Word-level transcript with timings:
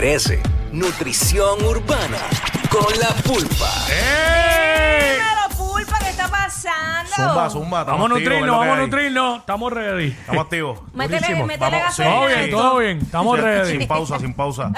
merece. 0.00 0.40
Nutrición 0.72 1.62
urbana 1.62 2.16
con 2.70 2.86
la 2.98 3.08
pulpa. 3.22 3.70
¡Ey! 3.90 5.12
Dímelo, 5.18 5.56
pulpa, 5.58 5.98
¿qué 5.98 6.08
está 6.08 6.26
pasando? 6.28 7.10
Zumba, 7.14 7.50
zumba. 7.50 7.80
estamos 7.80 8.00
Vamos 8.00 8.10
a 8.10 8.14
activos, 8.14 8.16
¿qué 8.16 8.22
es 8.22 8.24
nutrirnos, 8.24 8.46
lo 8.46 8.52
vamos 8.58 8.68
a 8.68 8.80
hay? 8.80 8.86
nutrirnos. 8.86 9.38
Estamos 9.40 9.72
ready. 9.74 10.06
Estamos 10.08 10.44
activos. 10.44 10.80
Métele, 10.94 11.20
Durísimo. 11.20 11.46
métele 11.46 11.70
Vamos. 11.70 11.96
Todo 11.96 12.26
bien, 12.26 12.50
todo 12.50 12.78
bien. 12.78 12.98
Estamos 12.98 13.36
Sin- 13.36 13.44
ready. 13.44 13.78
Sin 13.78 13.88
pausa, 13.88 14.18
sin 14.18 14.34
pausa. 14.34 14.72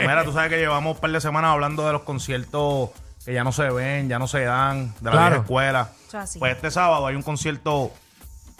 Mira, 0.00 0.24
tú 0.24 0.32
sabes 0.32 0.50
que 0.50 0.58
llevamos 0.58 0.94
un 0.94 1.00
par 1.00 1.10
de 1.10 1.20
semanas 1.20 1.50
hablando 1.50 1.84
de 1.86 1.92
los 1.92 2.02
conciertos 2.02 2.90
que 3.24 3.34
ya 3.34 3.42
no 3.42 3.50
se 3.50 3.68
ven, 3.70 4.08
ya 4.08 4.20
no 4.20 4.28
se 4.28 4.44
dan, 4.44 4.94
de 5.00 5.04
la 5.06 5.10
Claro. 5.10 5.26
vieja 5.30 5.42
escuela. 5.42 5.88
Eso 6.06 6.18
es 6.18 6.24
así. 6.24 6.38
Pues 6.38 6.54
este 6.54 6.70
sábado 6.70 7.06
hay 7.08 7.16
un 7.16 7.22
concierto 7.22 7.90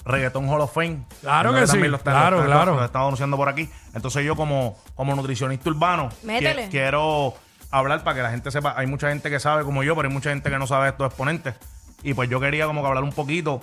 Reggaeton 0.05 0.49
Hall 0.49 0.61
of 0.63 0.73
Fame. 0.73 1.05
Claro 1.21 1.53
que 1.53 1.67
sí, 1.67 1.73
también 1.73 1.91
lo 1.91 1.97
están- 1.99 2.15
claro, 2.15 2.37
lo 2.39 2.43
están- 2.45 2.57
claro. 2.59 2.77
Lo 2.77 2.85
estamos 2.85 3.07
anunciando 3.09 3.37
por 3.37 3.49
aquí. 3.49 3.69
Entonces 3.95 4.25
yo 4.25 4.35
como, 4.37 4.79
como 4.95 5.15
nutricionista 5.15 5.69
urbano 5.71 6.09
Métele. 6.23 6.67
qui- 6.67 6.71
quiero 6.71 7.35
hablar 7.71 8.03
para 8.03 8.17
que 8.17 8.23
la 8.23 8.31
gente 8.31 8.51
sepa. 8.51 8.75
Hay 8.77 8.87
mucha 8.87 9.09
gente 9.11 9.29
que 9.31 9.39
sabe 9.41 9.63
como 9.65 9.83
yo, 9.83 9.95
pero 9.95 10.09
hay 10.09 10.15
mucha 10.15 10.31
gente 10.31 10.51
que 10.51 10.59
no 10.59 10.67
sabe 10.67 10.89
estos 10.89 11.07
exponentes. 11.07 11.55
Y 12.03 12.15
pues 12.15 12.29
yo 12.31 12.41
quería 12.41 12.67
como 12.67 12.81
que 12.81 12.89
hablar 12.89 13.05
un 13.05 13.13
poquito. 13.13 13.61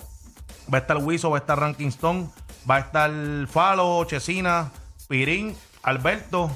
Va 0.72 0.78
a 0.78 0.80
estar 0.82 0.96
Wiso, 0.98 1.30
va 1.30 1.38
a 1.38 1.40
estar 1.40 1.58
Ranking 1.58 1.88
Stone, 1.88 2.28
va 2.70 2.76
a 2.76 2.78
estar 2.80 3.10
Falo, 3.50 4.04
Chesina, 4.04 4.70
Pirín, 5.08 5.56
Alberto, 5.82 6.50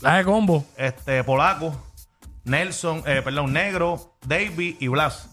La 0.00 0.16
de 0.16 0.24
combo. 0.24 0.64
este 0.76 1.22
Polaco, 1.24 1.74
Nelson, 2.44 3.02
eh, 3.06 3.20
perdón, 3.22 3.52
Negro, 3.52 4.16
Davey 4.26 4.76
y 4.80 4.88
Blas. 4.88 5.28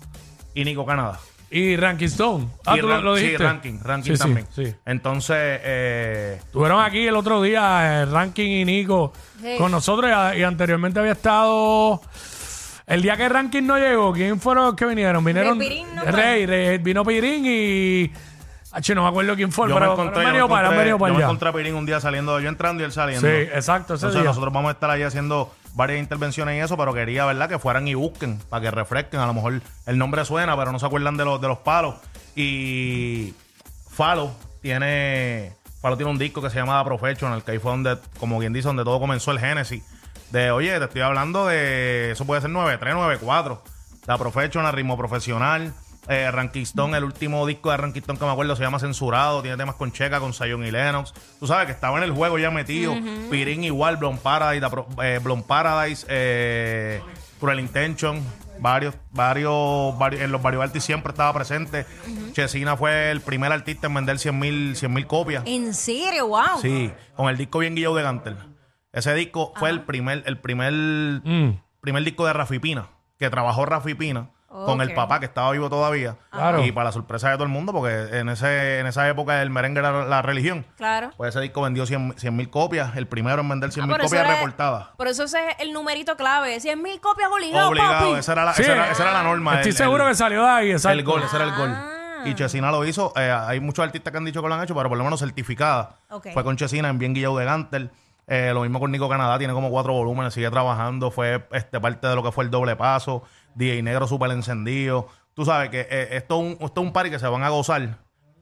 Y 0.55 0.65
Nico 0.65 0.85
Canadá. 0.85 1.19
Y 1.55 1.75
Ranking 1.77 2.07
Stone. 2.07 2.47
Ah, 2.65 2.75
Y 2.75 2.81
tú 2.81 2.87
lo, 2.87 2.93
Ran- 2.95 3.03
lo 3.03 3.15
sí, 3.15 3.21
dijiste. 3.23 3.43
ranking, 3.43 3.79
ranking 3.83 4.11
Sí, 4.11 4.17
sí, 4.17 4.23
también. 4.23 4.47
Sí, 4.55 4.75
Entonces, 4.85 5.37
eh, 5.63 6.37
Estuvieron 6.43 6.81
aquí 6.81 7.05
el 7.05 7.15
otro 7.15 7.41
día, 7.43 8.01
eh, 8.01 8.05
Ranking 8.07 8.49
y 8.49 8.65
Nico, 8.65 9.13
Sí. 9.39 9.55
con 9.59 9.71
nosotros 9.71 10.09
y, 10.35 10.39
y 10.39 10.43
anteriormente 10.43 10.99
había 10.99 11.11
estado. 11.11 12.01
El 12.87 13.01
día 13.03 13.15
que 13.15 13.29
Ranking 13.29 13.63
no 13.63 13.77
llegó, 13.77 14.11
¿quién 14.13 14.39
fueron 14.39 14.65
los 14.65 14.75
que 14.75 14.85
vinieron? 14.85 15.23
Vinieron. 15.23 15.59
Rey 15.59 15.69
Pirín. 15.69 15.87
Rey, 16.11 16.45
Rey, 16.47 16.77
vino 16.79 17.05
Pirín 17.05 17.45
y. 17.45 18.11
H, 18.71 18.95
no 18.95 19.03
me 19.03 19.09
acuerdo 19.09 19.35
quién 19.35 19.51
fue, 19.51 19.69
yo 19.69 19.75
pero, 19.75 19.85
me 19.85 19.93
encontré, 19.93 20.15
yo 20.15 20.19
me 20.21 20.31
venido 20.31 20.49
para, 20.49 20.59
han 20.61 20.73
encontré- 20.73 20.77
venido 20.79 20.97
para 20.97 21.09
yo 21.09 21.13
me 21.13 21.23
allá. 21.23 21.25
encontré 21.29 21.49
a 21.49 21.53
Pirín 21.53 21.75
un 21.75 21.85
día 21.85 21.99
saliendo, 21.99 22.39
yo 22.39 22.49
entrando 22.49 22.81
y 22.81 22.85
él 22.87 22.91
saliendo. 22.91 23.27
Sí, 23.27 23.33
exacto, 23.33 23.93
ese 23.93 24.05
Entonces 24.07 24.21
día. 24.21 24.29
nosotros 24.29 24.51
vamos 24.51 24.69
a 24.69 24.73
estar 24.73 24.89
ahí 24.89 25.03
haciendo 25.03 25.53
varias 25.73 25.99
intervenciones 25.99 26.55
y 26.55 26.59
eso, 26.59 26.77
pero 26.77 26.93
quería, 26.93 27.25
¿verdad? 27.25 27.49
Que 27.49 27.59
fueran 27.59 27.87
y 27.87 27.93
busquen, 27.93 28.39
para 28.49 28.61
que 28.61 28.71
refresquen. 28.71 29.19
A 29.19 29.27
lo 29.27 29.33
mejor 29.33 29.61
el 29.85 29.97
nombre 29.97 30.23
suena, 30.25 30.55
pero 30.57 30.71
no 30.71 30.79
se 30.79 30.85
acuerdan 30.85 31.17
de 31.17 31.25
los, 31.25 31.41
de 31.41 31.47
los 31.47 31.59
palos. 31.59 31.95
Y 32.35 33.33
Falo 33.89 34.31
tiene... 34.61 35.53
Falo 35.81 35.97
tiene 35.97 36.11
un 36.11 36.17
disco 36.17 36.41
que 36.41 36.49
se 36.49 36.55
llama 36.55 36.81
The 36.81 36.85
Professional, 36.85 37.43
que 37.43 37.51
ahí 37.51 37.59
fue 37.59 37.71
donde, 37.71 37.97
como 38.17 38.39
quien 38.39 38.53
dice, 38.53 38.67
donde 38.67 38.85
todo 38.85 38.99
comenzó 39.01 39.31
el 39.31 39.39
génesis. 39.39 39.83
De, 40.31 40.49
oye, 40.49 40.77
te 40.79 40.85
estoy 40.85 41.01
hablando 41.01 41.45
de... 41.45 42.11
Eso 42.11 42.25
puede 42.25 42.39
ser 42.39 42.49
93, 42.49 42.95
94. 42.95 43.61
The 44.05 44.17
Professional, 44.17 44.73
ritmo 44.73 44.97
profesional. 44.97 45.73
Eh, 46.07 46.29
Rankistón, 46.31 46.95
el 46.95 47.03
último 47.03 47.45
disco 47.47 47.71
de 47.71 47.77
Rankistón 47.77 48.17
que 48.17 48.25
me 48.25 48.31
acuerdo 48.31 48.55
se 48.55 48.63
llama 48.63 48.79
Censurado, 48.79 49.41
tiene 49.41 49.55
temas 49.57 49.75
con 49.75 49.91
Checa, 49.91 50.19
con 50.19 50.33
Zion 50.33 50.65
y 50.65 50.71
Lennox. 50.71 51.13
Tú 51.39 51.47
sabes 51.47 51.65
que 51.65 51.71
estaba 51.71 51.97
en 51.97 52.03
el 52.03 52.11
juego 52.11 52.37
ya 52.37 52.51
metido. 52.51 52.93
Pirín 53.29 53.63
igual, 53.63 53.97
Blon 53.97 54.17
Paradise, 54.17 54.65
eh, 55.01 55.19
Paradise, 55.47 56.05
eh, 56.09 57.01
Cruel 57.39 57.59
Intention, 57.61 58.21
varios, 58.59 58.95
varios, 59.11 59.97
varios, 59.97 60.21
en 60.21 60.31
los 60.31 60.41
varios 60.41 60.61
artistas 60.63 60.85
siempre 60.85 61.11
estaba 61.11 61.33
presente. 61.33 61.85
Chesina 62.33 62.75
fue 62.75 63.11
el 63.11 63.21
primer 63.21 63.51
artista 63.51 63.87
en 63.87 63.93
vender 63.93 64.19
100 64.19 64.39
mil 64.39 65.07
copias. 65.07 65.43
¿En 65.45 65.73
serio? 65.73 66.27
¡Wow! 66.27 66.61
Sí, 66.61 66.91
con 67.15 67.29
el 67.29 67.37
disco 67.37 67.59
bien 67.59 67.75
guillado 67.75 67.95
de 67.95 68.03
Gantel. 68.03 68.37
Ese 68.91 69.13
disco 69.15 69.53
fue 69.55 69.69
el 69.69 69.81
primer, 69.81 70.23
el 70.25 70.37
primer, 70.37 70.73
Mm, 70.73 71.59
primer 71.81 72.03
disco 72.03 72.25
de 72.25 72.33
Rafi 72.33 72.59
Pina, 72.59 72.89
que 73.17 73.29
trabajó 73.29 73.65
Rafi 73.65 73.95
Pina 73.95 74.29
con 74.65 74.81
el 74.81 74.93
papá 74.93 75.19
que 75.19 75.25
estaba 75.25 75.49
vivo 75.51 75.69
todavía. 75.69 76.15
Claro. 76.29 76.63
Y 76.63 76.71
para 76.71 76.85
la 76.85 76.91
sorpresa 76.91 77.29
de 77.29 77.33
todo 77.35 77.43
el 77.43 77.49
mundo, 77.49 77.73
porque 77.73 78.17
en 78.19 78.29
ese, 78.29 78.79
en 78.79 78.85
esa 78.87 79.09
época 79.09 79.41
el 79.41 79.49
merengue 79.49 79.79
era 79.79 80.05
la 80.05 80.21
religión. 80.21 80.65
Claro. 80.77 81.09
Pues 81.17 81.29
ese 81.29 81.41
disco 81.41 81.61
vendió 81.63 81.85
100 81.85 82.15
mil 82.35 82.49
copias, 82.49 82.95
el 82.95 83.07
primero 83.07 83.41
en 83.41 83.49
vender 83.49 83.71
100 83.71 83.83
Ah, 83.83 83.87
mil 83.87 83.95
eso 83.97 84.05
copias 84.05 84.27
reportadas. 84.27 84.87
Por 84.95 85.07
eso 85.07 85.23
ese 85.23 85.39
es 85.49 85.55
el 85.59 85.73
numerito 85.73 86.15
clave. 86.15 86.59
100 86.59 86.81
mil 86.81 87.01
copias 87.01 87.29
obligado, 87.31 87.69
Obligado, 87.69 88.09
papi. 88.09 88.19
esa 88.19 88.31
era 88.33 88.45
la, 88.45 88.53
Sí. 88.53 88.61
esa 88.61 88.71
era, 88.73 88.91
esa 88.91 89.03
era 89.03 89.11
la 89.13 89.23
norma. 89.23 89.55
Estoy 89.55 89.71
el- 89.71 89.77
seguro 89.77 90.03
el- 90.03 90.09
que 90.11 90.15
salió 90.15 90.43
de 90.43 90.49
ahí, 90.49 90.71
exacto. 90.71 90.97
el 90.99 91.03
gol, 91.03 91.23
ese 91.23 91.35
era 91.35 91.45
el 91.45 91.55
gol. 91.55 91.69
Ah. 91.73 91.89
Y 92.25 92.35
Chesina 92.35 92.71
lo 92.71 92.85
hizo. 92.85 93.11
eh, 93.17 93.31
hay 93.31 93.59
muchos 93.59 93.83
artistas 93.83 94.11
que 94.11 94.17
han 94.17 94.23
dicho 94.25 94.41
que 94.41 94.47
lo 94.47 94.53
han 94.55 94.63
hecho, 94.63 94.75
pero 94.75 94.87
por 94.87 94.97
lo 94.97 95.03
menos 95.03 95.19
certificada. 95.19 95.97
Fue 96.33 96.43
con 96.43 96.55
Chesina 96.55 96.89
en 96.89 96.97
Bien 96.99 97.13
Guillado 97.13 97.37
de 97.37 97.45
Gantel. 97.45 97.91
Eh, 98.25 98.51
lo 98.53 98.61
mismo 98.61 98.79
con 98.79 98.89
Nico 98.89 99.09
Canadá, 99.09 99.37
tiene 99.37 99.53
como 99.53 99.69
cuatro 99.69 99.91
volúmenes, 99.91 100.33
sigue 100.33 100.49
trabajando. 100.49 101.11
Fue 101.11 101.45
este, 101.51 101.81
parte 101.81 102.07
de 102.07 102.15
lo 102.15 102.23
que 102.23 102.31
fue 102.31 102.45
el 102.45 102.49
doble 102.51 102.77
paso. 102.77 103.23
DJ 103.55 103.81
Negro 103.83 104.07
súper 104.07 104.31
encendido. 104.31 105.07
Tú 105.33 105.45
sabes 105.45 105.69
que 105.69 105.81
eh, 105.89 106.09
esto, 106.17 106.35
es 106.41 106.41
un, 106.59 106.65
esto 106.65 106.81
es 106.81 106.87
un 106.87 106.93
party 106.93 107.09
que 107.09 107.19
se 107.19 107.27
van 107.27 107.43
a 107.43 107.49
gozar 107.49 107.97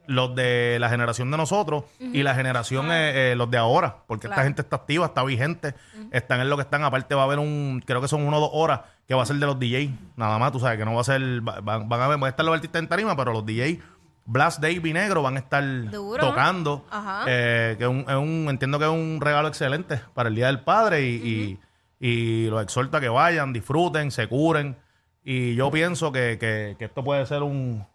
los 0.08 0.36
de 0.36 0.78
la 0.80 0.90
generación 0.90 1.32
de 1.32 1.38
nosotros 1.38 1.84
y 2.00 2.22
la 2.24 2.36
generación, 2.36 2.92
eh, 2.92 3.32
eh, 3.32 3.36
los 3.36 3.50
de 3.50 3.58
ahora, 3.58 3.98
porque 4.08 4.28
esta 4.28 4.44
gente 4.44 4.62
está 4.62 4.76
activa, 4.78 5.06
está 5.06 5.24
vigente, 5.24 5.74
están 6.12 6.42
en 6.42 6.50
lo 6.50 6.58
que 6.58 6.64
están. 6.64 6.84
Aparte, 6.84 7.16
va 7.16 7.22
a 7.22 7.26
haber 7.26 7.40
un, 7.40 7.82
creo 7.86 8.02
que 8.02 8.10
son 8.10 8.24
uno 8.24 8.38
o 8.38 8.42
dos 8.42 8.50
horas 8.54 8.82
que 9.08 9.14
va 9.14 9.24
a 9.24 9.26
ser 9.26 9.38
de 9.38 9.46
los 9.46 9.58
DJ, 9.58 9.92
nada 10.18 10.38
más, 10.38 10.52
tú 10.52 10.60
sabes 10.60 10.78
que 10.78 10.84
no 10.86 10.96
va 10.96 11.02
a 11.02 11.04
ser, 11.06 11.22
va- 11.48 11.62
van, 11.62 11.88
van 11.88 12.02
a, 12.02 12.08
ver, 12.10 12.18
van 12.18 12.26
a 12.28 12.30
estar 12.30 12.46
los 12.46 12.56
artistas 12.56 12.82
en 12.82 12.88
tarima, 12.90 13.16
pero 13.16 13.32
los 13.32 13.46
DJ, 13.46 13.80
Blast 14.26 14.60
Davey 14.62 14.92
Negro, 14.92 15.22
van 15.22 15.36
a 15.38 15.40
estar 15.40 15.64
Duro. 15.90 16.20
tocando. 16.28 16.86
Ajá. 16.92 17.24
eh, 17.28 17.76
que 17.78 17.84
es 17.86 17.90
un, 17.90 18.00
es 18.02 18.16
un- 18.16 18.48
entiendo 18.50 18.80
que 18.80 18.86
es 18.86 18.92
un 18.92 19.20
regalo 19.22 19.48
excelente 19.48 20.02
para 20.14 20.28
el 20.30 20.36
Día 20.36 20.48
del 20.48 20.60
Padre 20.62 21.04
y, 21.08 21.58
y, 22.00 22.06
y 22.08 22.50
los 22.50 22.62
exhorta 22.64 22.98
a 22.98 23.02
que 23.02 23.10
vayan, 23.10 23.54
disfruten, 23.54 24.12
se 24.12 24.28
curen. 24.28 24.76
Y 25.24 25.56
yo 25.56 25.70
pienso 25.72 26.12
que, 26.12 26.38
que- 26.40 26.76
que 26.80 26.86
esto 26.86 27.04
puede 27.04 27.26
ser 27.26 27.44
un, 27.44 27.86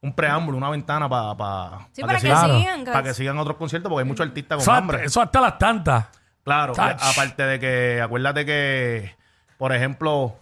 un 0.00 0.12
preámbulo, 0.14 0.56
una 0.56 0.70
ventana 0.70 1.08
para 1.08 1.88
Sí, 1.92 2.00
para 2.02 2.14
que, 2.14 2.20
sigan. 2.20 2.84
para 2.84 3.02
que 3.02 3.14
sigan 3.14 3.38
otros 3.38 3.56
conciertos, 3.56 3.90
porque 3.90 4.02
hay 4.04 4.08
muchos 4.08 4.26
artistas 4.26 4.62
Eso, 4.62 4.70
con 4.70 4.74
hasta- 4.74 4.82
hambre. 4.84 5.04
eso 5.04 5.20
hasta 5.20 5.40
las 5.40 5.58
tantas. 5.58 6.06
Claro, 6.44 6.72
Touch. 6.72 6.96
aparte 7.00 7.42
de 7.42 7.60
que, 7.60 8.00
acuérdate 8.02 8.46
que, 8.46 9.14
por 9.58 9.74
ejemplo, 9.74 10.34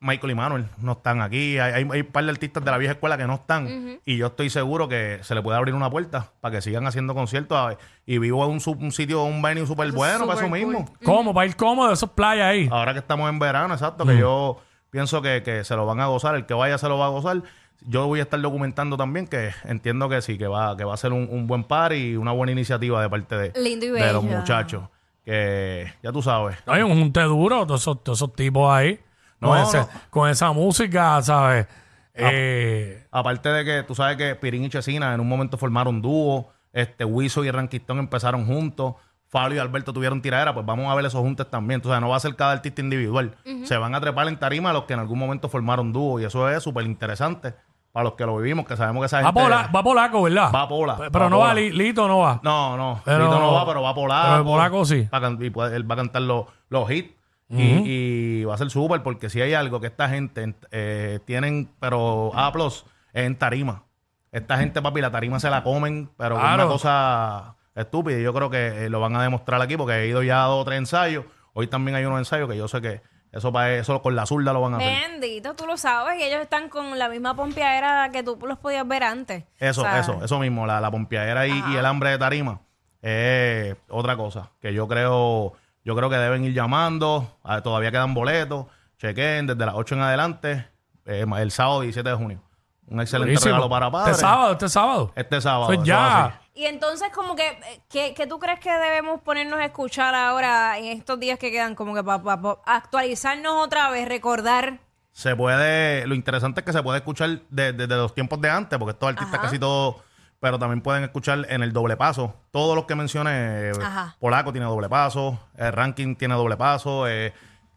Michael 0.00 0.32
y 0.32 0.34
Manuel 0.34 0.66
no 0.78 0.92
están 0.92 1.22
aquí. 1.22 1.58
Hay, 1.58 1.72
hay, 1.72 1.88
hay 1.90 2.00
un 2.02 2.06
par 2.08 2.24
de 2.24 2.30
artistas 2.30 2.62
de 2.62 2.70
la 2.70 2.76
vieja 2.78 2.92
escuela 2.92 3.16
que 3.16 3.26
no 3.26 3.34
están. 3.36 3.98
Y 4.04 4.16
yo 4.18 4.26
estoy 4.28 4.50
seguro 4.50 4.88
que 4.88 5.18
se 5.22 5.34
le 5.34 5.40
puede 5.42 5.56
abrir 5.56 5.74
una 5.74 5.88
puerta 5.88 6.32
para 6.42 6.56
que 6.56 6.60
sigan 6.62 6.86
haciendo 6.86 7.14
conciertos. 7.14 7.56
a 7.56 7.76
Y 8.04 8.18
vivo 8.18 8.44
en 8.44 8.50
un, 8.50 8.60
su- 8.60 8.72
un 8.72 8.92
sitio, 8.92 9.22
un 9.24 9.40
venue 9.40 9.66
súper 9.66 9.86
Eso 9.88 9.94
es 9.94 9.98
bueno 9.98 10.26
para 10.26 10.38
eso 10.40 10.46
súper 10.46 10.66
mismo. 10.66 10.84
cool. 10.86 10.98
¿Cómo? 11.04 11.32
Para 11.34 11.46
ir 11.46 11.56
cómodo, 11.56 11.92
esos 11.92 12.10
playas 12.10 12.46
ahí. 12.48 12.68
Ahora 12.70 12.92
que 12.92 12.98
estamos 12.98 13.28
en 13.30 13.38
verano, 13.38 13.72
exacto, 13.72 14.04
que 14.04 14.18
yo 14.18 14.58
pienso 14.90 15.22
que, 15.22 15.42
que 15.42 15.64
se 15.64 15.74
lo 15.76 15.86
van 15.86 16.00
a 16.00 16.06
gozar. 16.06 16.34
El 16.34 16.46
que 16.46 16.54
vaya 16.54 16.78
se 16.78 16.88
lo 16.88 16.98
va 16.98 17.06
a 17.06 17.10
gozar. 17.10 17.42
Yo 17.86 18.06
voy 18.06 18.20
a 18.20 18.24
estar 18.24 18.40
documentando 18.40 18.96
también 18.98 19.26
que 19.26 19.50
entiendo 19.64 20.08
que 20.08 20.20
sí, 20.20 20.36
que 20.36 20.46
va, 20.46 20.76
que 20.76 20.84
va 20.84 20.92
a 20.94 20.96
ser 20.98 21.12
un, 21.12 21.28
un 21.30 21.46
buen 21.46 21.64
par 21.64 21.92
y 21.94 22.16
una 22.16 22.32
buena 22.32 22.52
iniciativa 22.52 23.00
de 23.00 23.08
parte 23.08 23.36
de, 23.36 23.60
Lindo 23.60 23.86
y 23.86 23.90
de 23.90 24.12
los 24.12 24.22
muchachos. 24.22 24.84
Que 25.24 25.92
ya 26.02 26.12
tú 26.12 26.20
sabes. 26.22 26.56
Hay 26.66 26.82
un 26.82 26.98
junte 26.98 27.20
duro, 27.22 27.66
todos 27.66 27.80
esos, 27.82 28.02
todos 28.04 28.18
esos 28.18 28.32
tipos 28.34 28.70
ahí. 28.70 29.00
No, 29.40 29.48
con, 29.48 29.58
ese- 29.58 29.78
no. 29.78 29.88
con 30.10 30.28
esa 30.28 30.52
música, 30.52 31.22
¿sabes? 31.22 31.66
Eh, 32.14 33.06
Aparte 33.10 33.48
de 33.48 33.64
que 33.64 33.82
tú 33.84 33.94
sabes 33.94 34.16
que 34.16 34.34
Pirín 34.34 34.64
y 34.64 34.68
Chesina 34.68 35.14
en 35.14 35.20
un 35.20 35.28
momento 35.28 35.56
formaron 35.56 36.02
dúo, 36.02 36.52
este 36.72 37.04
Wiso 37.04 37.44
y 37.44 37.50
Ranquistón 37.50 37.98
empezaron 37.98 38.46
juntos, 38.46 38.96
Fabio 39.30 39.56
y 39.56 39.60
Alberto 39.60 39.92
tuvieron 39.92 40.20
tiradera, 40.20 40.52
pues 40.52 40.66
vamos 40.66 40.90
a 40.90 40.94
ver 40.94 41.04
esos 41.06 41.20
juntos 41.20 41.48
también. 41.48 41.80
O 41.84 41.88
sea, 41.88 42.00
no 42.00 42.08
va 42.08 42.16
a 42.16 42.20
ser 42.20 42.34
cada 42.36 42.52
artista 42.52 42.80
individual. 42.82 43.36
Se 43.64 43.76
van 43.76 43.94
a 43.94 44.00
trepar 44.00 44.26
en 44.28 44.38
tarima 44.38 44.72
los 44.72 44.84
que 44.84 44.92
en 44.94 45.00
algún 45.00 45.18
momento 45.18 45.48
formaron 45.48 45.92
dúo 45.92 46.18
y 46.20 46.24
eso 46.24 46.48
es 46.48 46.62
súper 46.62 46.84
interesante 46.84 47.54
para 47.92 48.04
los 48.04 48.12
que 48.14 48.24
lo 48.26 48.36
vivimos, 48.36 48.66
que 48.66 48.76
sabemos 48.76 49.02
que 49.02 49.06
esa 49.06 49.18
va, 49.20 49.26
gente 49.26 49.40
pola- 49.42 49.70
va 49.74 49.82
polaco, 49.82 50.22
¿verdad? 50.22 50.50
va 50.54 50.68
pola. 50.68 50.96
Pero 50.96 51.24
va 51.24 51.28
no 51.30 51.38
va. 51.38 51.54
Li- 51.54 51.70
Lito 51.72 52.06
no 52.06 52.18
va. 52.18 52.40
No, 52.42 52.76
no, 52.76 53.00
Pero- 53.04 53.24
Lito 53.24 53.38
no 53.40 53.52
va, 53.52 53.66
pero 53.66 53.82
va 53.82 53.94
polaco. 53.94 54.22
pero 54.28 54.36
el 54.38 54.44
polaco 54.44 54.84
sí. 54.84 55.08
Va 55.12 55.44
y 55.44 55.50
puede- 55.50 55.76
él 55.76 55.88
va 55.90 55.94
a 55.94 55.98
cantar 55.98 56.22
los, 56.22 56.46
los 56.68 56.90
hits. 56.90 57.14
y, 57.52 57.62
y 57.62 58.44
va 58.44 58.54
a 58.54 58.58
ser 58.58 58.70
súper 58.70 59.02
porque 59.02 59.28
si 59.28 59.40
hay 59.40 59.54
algo 59.54 59.80
que 59.80 59.88
esta 59.88 60.08
gente 60.08 60.54
eh, 60.70 61.18
tienen, 61.24 61.68
pero 61.80 62.30
A 62.36 62.52
plus, 62.52 62.84
es 63.12 63.24
en 63.26 63.36
tarima. 63.36 63.82
Esta 64.30 64.56
gente, 64.58 64.80
papi, 64.80 65.00
la 65.00 65.10
tarima 65.10 65.40
se 65.40 65.50
la 65.50 65.64
comen, 65.64 66.10
pero 66.16 66.36
Claro. 66.36 66.62
una 66.62 66.72
cosa 66.72 67.56
estúpida. 67.80 68.18
Y 68.18 68.22
yo 68.22 68.32
creo 68.32 68.50
que 68.50 68.86
eh, 68.86 68.90
lo 68.90 69.00
van 69.00 69.16
a 69.16 69.22
demostrar 69.22 69.60
aquí 69.62 69.76
porque 69.76 69.94
he 69.94 70.06
ido 70.08 70.22
ya 70.22 70.44
a 70.44 70.46
dos 70.46 70.62
o 70.62 70.64
tres 70.64 70.78
ensayos. 70.78 71.24
Hoy 71.52 71.66
también 71.66 71.96
hay 71.96 72.04
unos 72.04 72.18
ensayos 72.18 72.48
que 72.48 72.56
yo 72.56 72.68
sé 72.68 72.80
que 72.80 73.02
eso 73.32 73.52
para 73.52 73.74
eso 73.74 74.02
con 74.02 74.16
la 74.16 74.26
zurda 74.26 74.52
lo 74.52 74.60
van 74.60 74.74
a 74.74 74.76
hacer. 74.78 75.10
Bendito, 75.10 75.54
tú 75.54 75.66
lo 75.66 75.76
sabes. 75.76 76.20
Y 76.20 76.24
ellos 76.24 76.40
están 76.40 76.68
con 76.68 76.98
la 76.98 77.08
misma 77.08 77.34
pompeadera 77.34 78.10
que 78.10 78.22
tú 78.22 78.38
los 78.46 78.58
podías 78.58 78.86
ver 78.86 79.04
antes. 79.04 79.44
Eso, 79.58 79.82
O 79.82 79.84
sea, 79.84 79.98
eso, 80.00 80.24
eso 80.24 80.38
mismo, 80.38 80.66
la, 80.66 80.80
la 80.80 80.90
pompeadera 80.90 81.46
y, 81.46 81.52
y 81.72 81.76
el 81.76 81.86
hambre 81.86 82.10
de 82.10 82.18
tarima 82.18 82.60
es 83.02 83.76
otra 83.88 84.16
cosa 84.16 84.50
que 84.60 84.74
yo 84.74 84.86
creo, 84.88 85.54
yo 85.84 85.96
creo 85.96 86.10
que 86.10 86.16
deben 86.16 86.44
ir 86.44 86.52
llamando, 86.52 87.38
ah, 87.44 87.62
todavía 87.62 87.90
quedan 87.90 88.14
boletos, 88.14 88.66
chequen 88.98 89.46
desde 89.46 89.64
las 89.64 89.74
8 89.74 89.94
en 89.94 90.00
adelante, 90.02 90.66
eh, 91.06 91.24
el 91.38 91.50
sábado 91.50 91.80
17 91.80 92.08
de 92.08 92.14
junio. 92.16 92.42
Un 92.88 93.00
excelente 93.00 93.26
Buenísimo. 93.28 93.54
regalo 93.54 93.70
para 93.70 93.90
padres. 93.90 94.16
Este 94.16 94.26
sábado, 94.26 94.52
este 94.52 94.68
sábado. 94.68 95.12
Este 95.14 95.40
sábado. 95.40 95.66
Pues 95.68 95.82
ya. 95.84 96.40
Y 96.60 96.66
entonces, 96.66 97.08
como 97.14 97.34
que, 97.36 97.46
eh, 97.48 97.80
¿qué, 97.88 98.12
qué 98.14 98.26
tú 98.26 98.38
crees 98.38 98.60
que 98.60 98.70
debemos 98.70 99.22
ponernos 99.22 99.58
a 99.58 99.64
escuchar 99.64 100.14
ahora 100.14 100.76
en 100.76 100.84
estos 100.98 101.18
días 101.18 101.38
que 101.38 101.50
quedan? 101.50 101.74
Como 101.74 101.94
que 101.94 102.04
para 102.04 102.20
actualizarnos 102.66 103.64
otra 103.64 103.88
vez, 103.88 104.06
recordar. 104.06 104.78
Se 105.10 105.34
puede, 105.34 106.06
lo 106.06 106.14
interesante 106.14 106.60
es 106.60 106.66
que 106.66 106.74
se 106.74 106.82
puede 106.82 106.98
escuchar 106.98 107.40
de- 107.48 107.72
desde 107.72 107.96
los 107.96 108.14
tiempos 108.14 108.38
de 108.42 108.50
antes, 108.50 108.78
porque 108.78 108.92
estos 108.92 109.08
artistas 109.08 109.32
Ajá. 109.32 109.42
casi 109.44 109.58
todos, 109.58 109.96
pero 110.38 110.58
también 110.58 110.82
pueden 110.82 111.02
escuchar 111.02 111.46
en 111.48 111.62
el 111.62 111.72
doble 111.72 111.96
paso. 111.96 112.34
Todos 112.50 112.76
los 112.76 112.84
que 112.84 112.94
mencioné, 112.94 113.30
eh, 113.70 113.72
Ajá. 113.82 114.14
Polaco 114.20 114.52
tiene 114.52 114.66
doble 114.66 114.90
paso, 114.90 115.40
el 115.56 115.72
Ranking 115.72 116.14
tiene 116.14 116.34
doble 116.34 116.58
paso, 116.58 117.08
eh, 117.08 117.32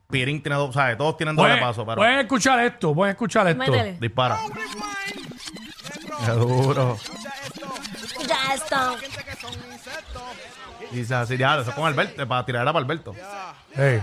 Pirín 0.09 0.43
tiene 0.43 0.57
doble, 0.57 0.73
¿sabes? 0.73 0.97
Todos 0.97 1.15
tienen 1.15 1.37
doble 1.37 1.51
Pueden, 1.53 1.63
paso, 1.65 1.85
pero 1.85 1.95
pueden 1.95 2.19
escuchar 2.19 2.59
esto, 2.59 2.93
pueden 2.93 3.11
escuchar 3.13 3.47
esto. 3.47 3.59
Métele. 3.59 3.97
dispara. 3.97 4.39
Qué 6.25 6.31
duro. 6.31 6.97
Ya 8.27 8.53
está. 8.53 8.95
Dice 10.91 11.15
así, 11.15 11.37
ya, 11.37 11.59
eso 11.59 11.69
es 11.69 11.75
con 11.75 11.85
Alberto, 11.85 12.27
para 12.27 12.45
tirar 12.45 12.65
para 12.65 12.79
Alberto. 12.79 13.15
Ey. 13.75 14.01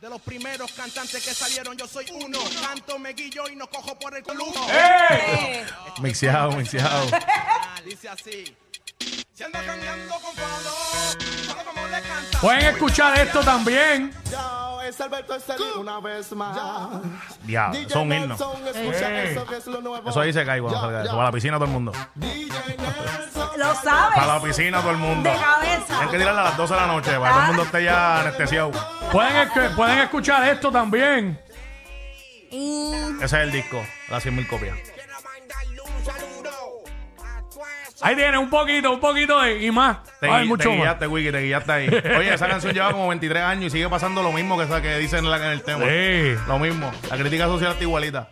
De 0.00 0.08
los 0.08 0.20
primeros 0.20 0.72
cantantes 0.72 1.24
que 1.24 1.32
salieron, 1.32 1.76
yo 1.76 1.86
soy 1.86 2.06
uno. 2.12 2.38
Canto, 2.60 2.98
me 2.98 3.12
guillo 3.12 3.48
y 3.48 3.54
no 3.54 3.68
cojo 3.68 3.96
por 3.98 4.16
el 4.16 4.22
coludo. 4.22 4.66
Eh, 4.68 5.64
Mixeado, 6.00 6.52
mixeado. 6.52 7.08
Ah, 7.12 7.76
Dice 7.84 8.08
así. 8.08 8.56
Pueden 12.40 12.66
escuchar 12.66 13.18
esto 13.18 13.40
también. 13.44 14.12
Es 14.88 15.00
Alberto 15.00 15.34
Estelí 15.34 15.62
una 15.78 16.00
vez 16.00 16.32
más. 16.32 16.56
Ya, 17.46 17.70
DJ 17.70 17.88
son 17.90 18.12
himnos. 18.12 18.28
Nelson, 18.40 18.66
escucha 18.68 19.22
Ey. 19.22 19.28
eso 19.36 19.46
que 19.46 19.56
es 19.56 19.66
lo 19.66 19.80
nuevo. 19.80 20.10
Eso 20.10 20.20
ahí 20.20 20.32
se 20.32 20.44
cae 20.44 20.60
cuando 20.60 20.78
Ya, 20.78 20.82
salga 20.82 20.98
ya. 20.98 21.04
eso. 21.04 21.12
Para 21.12 21.24
la 21.24 21.32
piscina 21.32 21.54
todo 21.56 21.64
el 21.66 21.70
mundo. 21.70 21.92
DJ 22.14 22.76
Nelson. 22.78 23.50
Lo 23.58 23.74
sabes. 23.76 24.14
Para 24.14 24.26
la 24.26 24.42
piscina 24.42 24.80
todo 24.80 24.90
el 24.90 24.96
mundo. 24.96 25.30
De 25.30 25.36
cabeza. 25.36 25.84
Tienen 25.86 26.08
que 26.10 26.18
tirarla 26.18 26.40
a 26.40 26.44
las 26.44 26.56
12 26.56 26.74
de 26.74 26.80
la 26.80 26.86
noche 26.86 27.10
para 27.18 27.24
que 27.26 27.30
todo 27.30 27.40
el 27.40 27.46
mundo 27.48 27.62
esté 27.62 27.84
ya 27.84 28.20
anestesiado. 28.20 28.70
Pueden, 29.12 29.48
escu- 29.48 29.76
pueden 29.76 29.98
escuchar 30.00 30.48
esto 30.48 30.70
también. 30.72 31.40
Y- 32.50 32.92
Ese 33.16 33.24
es 33.24 33.32
el 33.34 33.52
disco, 33.52 33.82
las 34.10 34.22
100.000 34.24 34.46
copias. 34.48 34.76
Quiero 34.78 35.14
mandarle 35.22 35.80
un 35.80 36.04
saludo 36.04 36.82
a 37.24 37.42
toda 37.50 37.66
esa 37.88 38.06
Ahí 38.06 38.16
tiene 38.16 38.36
un 38.38 38.50
poquito, 38.50 38.90
un 38.92 39.00
poquito 39.00 39.40
de, 39.40 39.62
y 39.62 39.70
más. 39.70 39.98
Te, 40.22 40.28
gui- 40.28 40.46
mucho 40.48 40.68
te 40.68 40.76
más. 40.76 40.84
guiaste, 40.84 41.06
Wiki, 41.08 41.32
te 41.32 41.40
guiaste 41.40 41.72
ahí. 41.72 41.88
Oye, 42.18 42.32
esa 42.34 42.46
canción 42.48 42.72
lleva 42.72 42.92
como 42.92 43.08
23 43.08 43.42
años 43.42 43.64
y 43.66 43.70
sigue 43.70 43.88
pasando 43.88 44.22
lo 44.22 44.32
mismo 44.32 44.56
que 44.56 44.64
esa 44.64 44.80
que 44.80 44.96
dicen 44.98 45.20
en, 45.24 45.30
la- 45.30 45.36
en 45.38 45.52
el 45.52 45.62
tema. 45.62 45.84
Sí, 45.84 46.34
Lo 46.46 46.58
mismo. 46.58 46.90
La 47.10 47.16
crítica 47.16 47.46
social 47.46 47.72
está 47.72 47.82
igualita. 47.82 48.28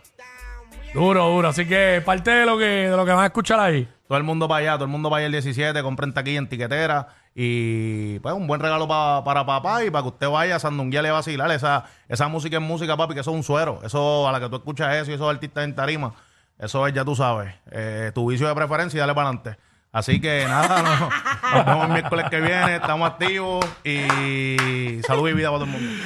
duro, 0.95 1.29
duro. 1.29 1.49
Así 1.49 1.67
que 1.67 2.03
parte 2.05 2.31
de 2.31 2.47
lo 2.47 2.57
que, 2.59 2.65
de 2.65 2.97
lo 2.97 3.05
que 3.05 3.13
van 3.13 3.23
a 3.25 3.27
escuchar 3.27 3.59
ahí. 3.61 3.89
Todo 4.07 4.19
el 4.19 4.25
mundo 4.25 4.49
para 4.49 4.59
allá, 4.61 4.73
todo 4.75 4.85
el 4.85 4.91
mundo 4.91 5.09
para 5.09 5.19
allá 5.19 5.27
el 5.27 5.33
17, 5.33 5.83
compren 5.83 6.13
taquilla 6.13 6.39
en 6.39 6.49
tiquetera. 6.49 7.09
Y 7.35 8.19
pues 8.21 8.35
un 8.35 8.47
buen 8.49 8.61
regalo 8.61 8.89
pa- 8.89 9.23
para 9.25 9.47
papá 9.47 9.85
y 9.85 9.91
para 9.91 10.03
que 10.03 10.09
usted 10.09 10.29
vaya 10.29 10.57
a 10.57 10.59
sandunguear 10.59 11.05
y 11.07 11.11
vacilar. 11.11 11.51
Esa, 11.53 11.85
esa 12.09 12.29
música 12.29 12.57
es 12.57 12.63
música, 12.63 12.97
papi, 12.97 13.15
que 13.15 13.21
eso 13.21 13.31
es 13.31 13.37
un 13.37 13.43
suero. 13.45 13.81
Eso, 13.85 14.29
a 14.29 14.33
la 14.33 14.41
que 14.41 14.49
tú 14.49 14.57
escuchas 14.57 14.95
eso 14.97 15.11
y 15.13 15.15
esos 15.15 15.29
artistas 15.33 15.65
en 15.65 15.75
tarima, 15.77 16.13
eso 16.59 16.87
es, 16.87 16.93
ya 16.95 17.05
tú 17.05 17.15
sabes, 17.15 17.55
eh, 17.71 18.11
tu 18.15 18.29
vicio 18.29 18.49
de 18.49 18.55
preferencia 18.55 18.99
y 18.99 19.01
dale 19.01 19.15
para 19.15 19.29
adelante. 19.29 19.57
Así 19.93 20.21
que 20.21 20.45
nada, 20.47 20.83
no- 20.83 21.57
nos 21.57 21.67
vemos 21.67 21.87
el 21.87 21.93
miércoles 21.93 22.27
que 22.31 22.41
viene, 22.41 22.77
estamos 22.77 23.11
activos 23.11 23.67
y 23.85 25.01
salud 25.07 25.29
y 25.29 25.33
vida 25.33 25.49
para 25.51 25.65
todo 25.65 25.65
el 25.65 25.71
mundo. 25.71 26.03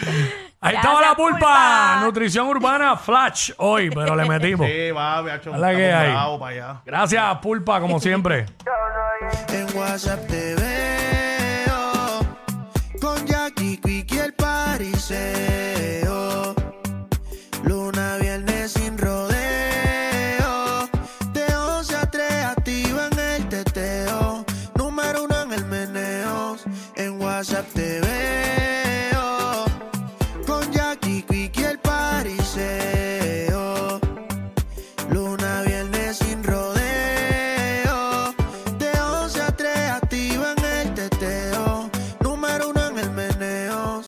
Ahí 0.60 0.76
estaba 0.76 1.02
la 1.02 1.14
pulpa. 1.14 1.36
Pulpa. 1.38 2.00
Nutrición 2.04 2.46
urbana 2.46 2.96
flash 2.96 3.50
hoy, 3.58 3.90
pero 3.90 4.16
le 4.16 4.24
metimos. 4.26 4.66
Sí, 4.66 4.90
va, 4.92 5.20
me 5.22 5.32
ha 5.32 5.34
hecho 5.36 5.52
¿qué 5.52 5.92
hay? 5.92 6.14
para 6.38 6.46
allá. 6.46 6.80
Gracias, 6.86 7.38
pulpa, 7.42 7.80
como 7.80 8.00
siempre. 8.00 8.46
En 9.48 9.76
WhatsApp 9.76 10.26
te 10.26 10.54
veo 10.54 12.20
con 12.98 13.26
Jackie 13.26 13.76
Quick 13.76 14.10
y 14.12 14.18
el 14.18 14.32
pariseo. 14.32 15.43